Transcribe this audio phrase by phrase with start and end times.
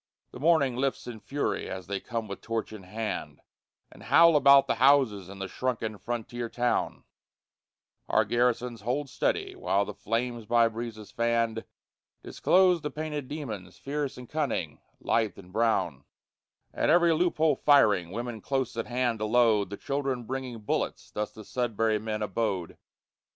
[0.31, 3.39] The morning lifts in fury as they come with torch in hand,
[3.91, 7.03] And howl about the houses in the shrunken frontier town;
[8.09, 11.65] Our garrisons hold steady while the flames by breezes fanned
[12.23, 16.05] Disclose the painted demons, fierce and cunning, lithe and brown;
[16.73, 21.29] At every loophole firing, women close at hand to load, The children bringing bullets, thus
[21.31, 22.75] the Sudbury men abode.